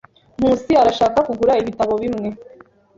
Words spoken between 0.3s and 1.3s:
Nkusi arashaka